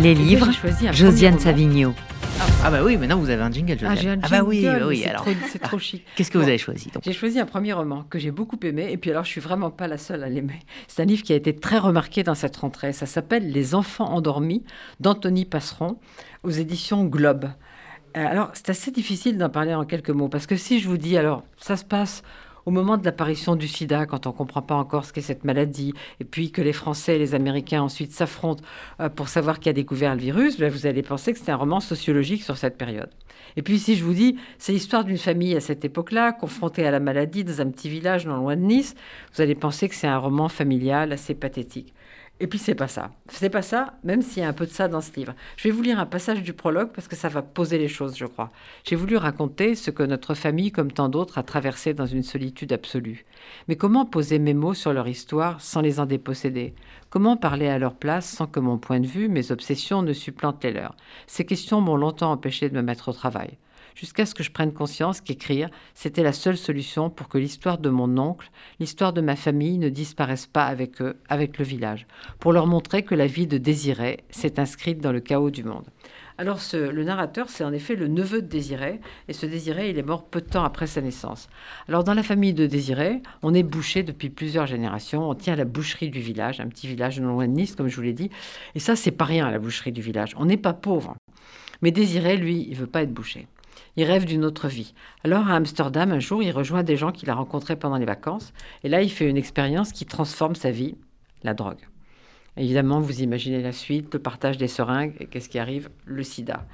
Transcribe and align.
Les 0.00 0.14
livres, 0.14 0.48
Josiane. 0.92 1.38
Savigno. 1.38 1.92
Ah 2.62 2.70
bah 2.70 2.78
oui, 2.84 2.96
maintenant 2.96 3.18
vous 3.18 3.30
avez 3.30 3.42
un 3.42 3.50
jingle, 3.50 3.76
Ah, 3.84 3.94
Josiane. 3.94 4.20
j'ai 4.28 4.36
un 4.36 4.38
bah 4.40 4.44
oui, 4.46 4.60
jingle, 4.60 4.78
bah 4.80 4.86
oui. 4.86 5.00
c'est 5.02 5.08
Alors, 5.10 5.22
trop- 5.22 5.32
c'est 5.50 5.58
trop 5.58 5.78
chic. 5.78 6.04
qu'est-ce 6.14 6.30
que 6.30 6.38
vous 6.38 6.44
Bon. 6.44 6.48
avez 6.48 6.58
choisi 6.58 6.88
donc 6.92 7.02
J'ai 7.04 7.12
choisi 7.12 7.40
un 7.40 7.46
premier 7.46 7.72
roman 7.72 8.04
que 8.08 8.18
j'ai 8.18 8.30
beaucoup 8.30 8.58
aimé, 8.62 8.88
et 8.90 8.96
puis 8.96 9.10
alors 9.10 9.24
je 9.24 9.30
suis 9.30 9.40
vraiment 9.40 9.70
pas 9.70 9.88
la 9.88 9.98
seule 9.98 10.22
à 10.22 10.28
l'aimer. 10.28 10.60
C'est 10.86 11.02
un 11.02 11.04
livre 11.04 11.22
qui 11.22 11.32
a 11.32 11.36
été 11.36 11.54
très 11.54 11.78
remarqué 11.78 12.22
dans 12.22 12.34
cette 12.36 12.56
rentrée. 12.56 12.92
Ça 12.92 13.06
s'appelle 13.06 13.50
Les 13.50 13.74
enfants 13.74 14.12
endormis 14.12 14.62
d'Anthony 15.00 15.44
Passeron 15.44 15.98
aux 16.44 16.50
éditions 16.50 17.04
Globe. 17.04 17.46
Euh, 18.16 18.24
alors 18.26 18.50
c'est 18.54 18.70
assez 18.70 18.90
difficile 18.90 19.36
d'en 19.36 19.50
parler 19.50 19.74
en 19.74 19.84
quelques 19.84 20.10
mots 20.10 20.28
parce 20.28 20.46
que 20.46 20.56
si 20.56 20.80
je 20.80 20.88
vous 20.88 20.96
dis 20.96 21.16
alors 21.18 21.42
ça 21.58 21.76
se 21.76 21.84
passe 21.84 22.22
au 22.68 22.70
moment 22.70 22.98
de 22.98 23.04
l'apparition 23.06 23.56
du 23.56 23.66
sida, 23.66 24.04
quand 24.04 24.26
on 24.26 24.28
ne 24.28 24.34
comprend 24.34 24.60
pas 24.60 24.74
encore 24.74 25.06
ce 25.06 25.14
qu'est 25.14 25.22
cette 25.22 25.42
maladie, 25.42 25.94
et 26.20 26.24
puis 26.24 26.50
que 26.50 26.60
les 26.60 26.74
Français 26.74 27.16
et 27.16 27.18
les 27.18 27.34
Américains 27.34 27.80
ensuite 27.80 28.12
s'affrontent 28.12 28.62
euh, 29.00 29.08
pour 29.08 29.30
savoir 29.30 29.58
qui 29.58 29.70
a 29.70 29.72
découvert 29.72 30.14
le 30.14 30.20
virus, 30.20 30.58
ben, 30.58 30.70
vous 30.70 30.86
allez 30.86 31.02
penser 31.02 31.32
que 31.32 31.38
c'est 31.38 31.50
un 31.50 31.56
roman 31.56 31.80
sociologique 31.80 32.42
sur 32.42 32.58
cette 32.58 32.76
période. 32.76 33.08
Et 33.56 33.62
puis 33.62 33.78
si 33.78 33.96
je 33.96 34.04
vous 34.04 34.12
dis, 34.12 34.36
c'est 34.58 34.72
l'histoire 34.72 35.04
d'une 35.04 35.16
famille 35.16 35.56
à 35.56 35.60
cette 35.60 35.82
époque-là, 35.86 36.32
confrontée 36.32 36.86
à 36.86 36.90
la 36.90 37.00
maladie 37.00 37.42
dans 37.42 37.62
un 37.62 37.70
petit 37.70 37.88
village 37.88 38.26
non 38.26 38.36
loin 38.36 38.54
de 38.54 38.60
Nice, 38.60 38.94
vous 39.34 39.40
allez 39.40 39.54
penser 39.54 39.88
que 39.88 39.94
c'est 39.94 40.06
un 40.06 40.18
roman 40.18 40.50
familial 40.50 41.10
assez 41.12 41.34
pathétique. 41.34 41.94
Et 42.40 42.46
puis 42.46 42.58
c'est 42.58 42.76
pas 42.76 42.86
ça. 42.86 43.10
C'est 43.28 43.50
pas 43.50 43.62
ça, 43.62 43.94
même 44.04 44.22
s'il 44.22 44.42
y 44.42 44.46
a 44.46 44.48
un 44.48 44.52
peu 44.52 44.66
de 44.66 44.70
ça 44.70 44.86
dans 44.86 45.00
ce 45.00 45.12
livre. 45.16 45.34
Je 45.56 45.64
vais 45.64 45.72
vous 45.72 45.82
lire 45.82 45.98
un 45.98 46.06
passage 46.06 46.42
du 46.42 46.52
prologue 46.52 46.92
parce 46.92 47.08
que 47.08 47.16
ça 47.16 47.28
va 47.28 47.42
poser 47.42 47.78
les 47.78 47.88
choses, 47.88 48.16
je 48.16 48.26
crois. 48.26 48.52
J'ai 48.84 48.94
voulu 48.94 49.16
raconter 49.16 49.74
ce 49.74 49.90
que 49.90 50.04
notre 50.04 50.34
famille, 50.34 50.70
comme 50.70 50.92
tant 50.92 51.08
d'autres, 51.08 51.38
a 51.38 51.42
traversé 51.42 51.94
dans 51.94 52.06
une 52.06 52.22
solitude 52.22 52.72
absolue. 52.72 53.26
Mais 53.66 53.74
comment 53.74 54.06
poser 54.06 54.38
mes 54.38 54.54
mots 54.54 54.74
sur 54.74 54.92
leur 54.92 55.08
histoire 55.08 55.60
sans 55.60 55.80
les 55.80 55.98
en 55.98 56.06
déposséder? 56.06 56.74
Comment 57.10 57.36
parler 57.36 57.68
à 57.68 57.78
leur 57.78 57.94
place 57.94 58.28
sans 58.28 58.46
que 58.46 58.60
mon 58.60 58.78
point 58.78 59.00
de 59.00 59.06
vue, 59.06 59.28
mes 59.28 59.50
obsessions 59.50 60.02
ne 60.02 60.12
supplantent 60.12 60.62
les 60.62 60.72
leurs? 60.72 60.94
Ces 61.26 61.44
questions 61.44 61.80
m'ont 61.80 61.96
longtemps 61.96 62.30
empêché 62.30 62.68
de 62.68 62.76
me 62.76 62.82
mettre 62.82 63.08
au 63.08 63.12
travail 63.12 63.58
jusqu'à 63.94 64.26
ce 64.26 64.34
que 64.34 64.42
je 64.42 64.50
prenne 64.50 64.72
conscience 64.72 65.20
qu'écrire, 65.20 65.68
c'était 65.94 66.22
la 66.22 66.32
seule 66.32 66.56
solution 66.56 67.10
pour 67.10 67.28
que 67.28 67.38
l'histoire 67.38 67.78
de 67.78 67.90
mon 67.90 68.18
oncle, 68.18 68.50
l'histoire 68.80 69.12
de 69.12 69.20
ma 69.20 69.36
famille 69.36 69.78
ne 69.78 69.88
disparaisse 69.88 70.46
pas 70.46 70.64
avec 70.64 71.00
eux, 71.02 71.16
avec 71.28 71.58
le 71.58 71.64
village, 71.64 72.06
pour 72.38 72.52
leur 72.52 72.66
montrer 72.66 73.02
que 73.02 73.14
la 73.14 73.26
vie 73.26 73.46
de 73.46 73.58
Désiré 73.58 74.24
s'est 74.30 74.58
inscrite 74.60 75.00
dans 75.00 75.12
le 75.12 75.20
chaos 75.20 75.50
du 75.50 75.64
monde. 75.64 75.86
Alors 76.40 76.60
ce- 76.60 76.76
le 76.76 77.02
narrateur, 77.02 77.48
c'est 77.48 77.64
en 77.64 77.72
effet 77.72 77.96
le 77.96 78.06
neveu 78.06 78.42
de 78.42 78.46
Désiré, 78.46 79.00
et 79.26 79.32
ce 79.32 79.44
Désiré, 79.44 79.90
il 79.90 79.98
est 79.98 80.04
mort 80.04 80.24
peu 80.24 80.40
de 80.40 80.46
temps 80.46 80.62
après 80.62 80.86
sa 80.86 81.00
naissance. 81.00 81.48
Alors 81.88 82.04
dans 82.04 82.14
la 82.14 82.22
famille 82.22 82.54
de 82.54 82.66
Désiré, 82.66 83.22
on 83.42 83.54
est 83.54 83.64
boucher 83.64 84.04
depuis 84.04 84.30
plusieurs 84.30 84.66
générations, 84.66 85.28
on 85.28 85.34
tient 85.34 85.56
la 85.56 85.64
boucherie 85.64 86.10
du 86.10 86.20
village, 86.20 86.60
un 86.60 86.68
petit 86.68 86.86
village 86.86 87.18
non 87.20 87.30
loin 87.30 87.48
de 87.48 87.52
Nice, 87.52 87.74
comme 87.74 87.88
je 87.88 87.96
vous 87.96 88.02
l'ai 88.02 88.12
dit, 88.12 88.30
et 88.76 88.78
ça 88.78 88.94
c'est 88.94 89.10
pas 89.10 89.24
rien 89.24 89.50
la 89.50 89.58
boucherie 89.58 89.90
du 89.90 90.00
village, 90.00 90.34
on 90.36 90.44
n'est 90.44 90.56
pas 90.56 90.74
pauvre. 90.74 91.16
Mais 91.82 91.90
Désiré, 91.90 92.36
lui, 92.36 92.66
il 92.68 92.76
veut 92.76 92.86
pas 92.86 93.02
être 93.02 93.12
boucher. 93.12 93.48
Il 93.96 94.04
rêve 94.04 94.24
d'une 94.24 94.44
autre 94.44 94.68
vie. 94.68 94.94
Alors 95.24 95.48
à 95.48 95.54
Amsterdam, 95.54 96.12
un 96.12 96.20
jour, 96.20 96.42
il 96.42 96.50
rejoint 96.50 96.82
des 96.82 96.96
gens 96.96 97.12
qu'il 97.12 97.30
a 97.30 97.34
rencontrés 97.34 97.76
pendant 97.76 97.96
les 97.96 98.04
vacances. 98.04 98.52
Et 98.84 98.88
là, 98.88 99.02
il 99.02 99.10
fait 99.10 99.28
une 99.28 99.36
expérience 99.36 99.92
qui 99.92 100.06
transforme 100.06 100.54
sa 100.54 100.70
vie, 100.70 100.96
la 101.42 101.54
drogue. 101.54 101.88
Évidemment, 102.56 103.00
vous 103.00 103.22
imaginez 103.22 103.62
la 103.62 103.72
suite, 103.72 104.12
le 104.12 104.18
partage 104.18 104.58
des 104.58 104.66
seringues, 104.66 105.14
et 105.20 105.26
qu'est-ce 105.26 105.48
qui 105.48 105.60
arrive? 105.60 105.90
Le 106.04 106.24
sida. 106.24 106.66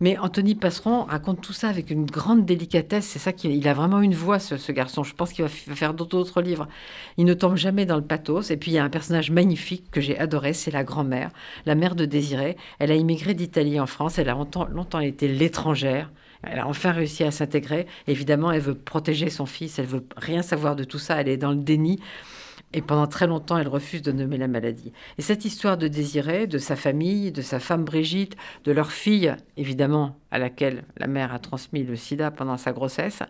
Mais 0.00 0.18
Anthony 0.18 0.54
Passeron 0.54 1.04
raconte 1.04 1.40
tout 1.40 1.52
ça 1.52 1.68
avec 1.68 1.90
une 1.90 2.06
grande 2.06 2.44
délicatesse. 2.44 3.06
C'est 3.06 3.18
ça 3.18 3.32
qu'il 3.32 3.52
il 3.52 3.66
a 3.68 3.74
vraiment 3.74 4.00
une 4.00 4.14
voix, 4.14 4.38
ce, 4.38 4.72
garçon. 4.72 5.04
Je 5.04 5.14
pense 5.14 5.32
qu'il 5.32 5.44
va 5.44 5.50
faire 5.50 5.94
d'autres 5.94 6.18
d'autres 6.18 6.42
livres. 6.42 6.68
Il 7.16 7.24
ne 7.24 7.34
tombe 7.34 7.56
jamais 7.56 7.86
dans 7.86 7.96
le 7.96 8.02
pathos. 8.02 8.50
Et 8.50 8.56
puis, 8.56 8.72
il 8.72 8.74
y 8.74 8.78
a 8.78 8.84
un 8.84 8.90
personnage 8.90 9.30
magnifique 9.30 9.90
que 9.90 10.00
j'ai 10.00 10.18
adoré, 10.18 10.52
c'est 10.52 10.70
la 10.70 10.84
grand-mère, 10.84 11.30
la 11.64 11.74
mère 11.74 11.94
de 11.94 12.04
Désiré. 12.04 12.56
Elle 12.78 12.90
a 12.90 12.96
immigré 12.96 13.34
d'Italie 13.34 13.80
en 13.80 13.86
France. 13.86 14.18
Elle 14.18 14.28
a 14.28 14.32
longtemps, 14.32 14.66
longtemps 14.66 15.00
été 15.00 15.28
l'étrangère. 15.28 16.10
Elle 16.42 16.58
a 16.58 16.68
enfin 16.68 16.92
réussi 16.92 17.24
à 17.24 17.30
s'intégrer. 17.30 17.86
Évidemment, 18.06 18.52
elle 18.52 18.60
veut 18.60 18.74
protéger 18.74 19.30
son 19.30 19.46
fils. 19.46 19.78
Elle 19.78 19.86
veut 19.86 20.06
rien 20.16 20.42
savoir 20.42 20.76
de 20.76 20.84
tout 20.84 20.98
ça. 20.98 21.20
Elle 21.20 21.28
est 21.28 21.36
dans 21.36 21.50
le 21.50 21.56
déni. 21.56 22.00
Et 22.76 22.82
pendant 22.82 23.06
très 23.06 23.26
longtemps, 23.26 23.56
elle 23.56 23.68
refuse 23.68 24.02
de 24.02 24.12
nommer 24.12 24.36
la 24.36 24.48
maladie. 24.48 24.92
Et 25.16 25.22
cette 25.22 25.46
histoire 25.46 25.78
de 25.78 25.88
Désiré, 25.88 26.46
de 26.46 26.58
sa 26.58 26.76
famille, 26.76 27.32
de 27.32 27.40
sa 27.40 27.58
femme 27.58 27.84
Brigitte, 27.84 28.36
de 28.64 28.72
leur 28.72 28.92
fille, 28.92 29.34
évidemment, 29.56 30.14
à 30.30 30.38
laquelle 30.38 30.84
la 30.98 31.06
mère 31.06 31.32
a 31.32 31.38
transmis 31.38 31.84
le 31.84 31.96
sida 31.96 32.30
pendant 32.30 32.58
sa 32.58 32.72
grossesse, 32.72 33.20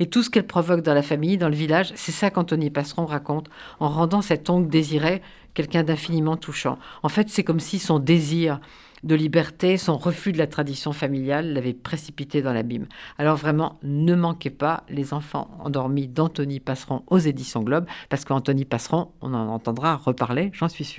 et 0.00 0.06
tout 0.10 0.22
ce 0.22 0.28
qu'elle 0.28 0.46
provoque 0.46 0.82
dans 0.82 0.92
la 0.92 1.00
famille, 1.00 1.38
dans 1.38 1.48
le 1.48 1.54
village, 1.54 1.92
c'est 1.94 2.12
ça 2.12 2.28
qu'Anthony 2.28 2.68
Passeron 2.68 3.06
raconte 3.06 3.48
en 3.78 3.88
rendant 3.88 4.20
cet 4.20 4.50
oncle 4.50 4.68
Désiré 4.68 5.22
quelqu'un 5.54 5.82
d'infiniment 5.82 6.36
touchant. 6.36 6.78
En 7.02 7.08
fait, 7.08 7.30
c'est 7.30 7.42
comme 7.42 7.58
si 7.58 7.78
son 7.78 8.00
désir 8.00 8.60
de 9.02 9.14
liberté, 9.14 9.76
son 9.76 9.96
refus 9.96 10.32
de 10.32 10.38
la 10.38 10.46
tradition 10.46 10.92
familiale 10.92 11.52
l'avait 11.52 11.74
précipité 11.74 12.42
dans 12.42 12.52
l'abîme. 12.52 12.86
Alors 13.18 13.36
vraiment, 13.36 13.78
ne 13.82 14.14
manquez 14.14 14.50
pas 14.50 14.84
les 14.88 15.12
enfants 15.14 15.50
endormis 15.60 16.08
d'Anthony 16.08 16.60
Passeron 16.60 17.02
aux 17.06 17.18
éditions 17.18 17.62
Globe, 17.62 17.86
parce 18.08 18.24
qu'Anthony 18.24 18.64
Passeron, 18.64 19.12
on 19.20 19.34
en 19.34 19.48
entendra 19.48 19.96
reparler, 19.96 20.50
j'en 20.52 20.68
suis 20.68 20.84
sûre. 20.84 20.88